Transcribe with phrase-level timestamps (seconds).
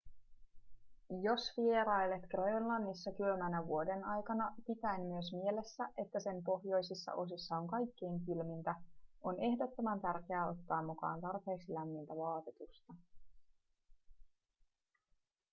[1.23, 8.75] jos vierailet grönlannissa kylmänä vuodenaikana pitäen myös mielessä että sen pohjoisissa osissa on kaikkein kylmintä
[9.21, 12.93] on ehdottoman tärkeää ottaa mukaan tarpeeksi lämmintä vaatetusta